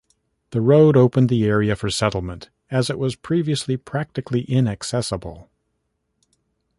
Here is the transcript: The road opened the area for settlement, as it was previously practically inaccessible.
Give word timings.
The 0.49 0.61
road 0.61 0.97
opened 0.97 1.29
the 1.29 1.45
area 1.45 1.75
for 1.75 1.91
settlement, 1.91 2.49
as 2.71 2.89
it 2.89 2.97
was 2.97 3.15
previously 3.15 3.77
practically 3.77 4.45
inaccessible. 4.51 5.47